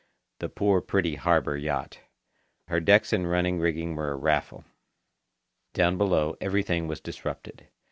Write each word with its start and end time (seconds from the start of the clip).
The 0.39 0.49
poor 0.49 0.81
pretty 0.81 1.13
harbour 1.13 1.55
yacht! 1.55 1.99
Her 2.69 2.79
decks 2.79 3.13
and 3.13 3.29
running 3.29 3.59
rigging 3.59 3.95
were 3.95 4.09
a 4.11 4.15
raffle. 4.15 4.65
Down 5.73 5.99
below 5.99 6.35
everything 6.41 6.87
was 6.87 6.99
disrupted. 6.99 7.67